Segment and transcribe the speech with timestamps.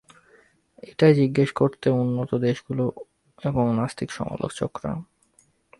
[0.83, 2.85] এটাই জিজ্ঞেস করছে উন্নত দেশগুলো
[3.39, 4.91] এবং নাস্তিক সমালোচকরা।